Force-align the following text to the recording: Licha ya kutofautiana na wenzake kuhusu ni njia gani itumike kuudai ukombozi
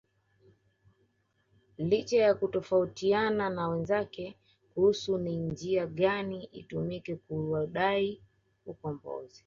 Licha 1.77 2.17
ya 2.17 2.35
kutofautiana 2.35 3.49
na 3.49 3.67
wenzake 3.67 4.37
kuhusu 4.73 5.17
ni 5.17 5.35
njia 5.37 5.85
gani 5.87 6.43
itumike 6.43 7.15
kuudai 7.15 8.21
ukombozi 8.65 9.39